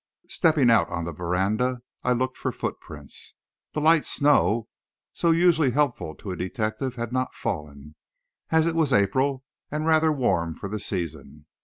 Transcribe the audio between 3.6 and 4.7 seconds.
The "light snow"